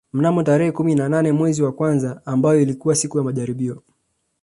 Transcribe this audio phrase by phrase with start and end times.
[0.13, 3.81] Mnamo tarehe kumi na nane mwezi wa kwanza mbayo ilikuwa siku ya majaribio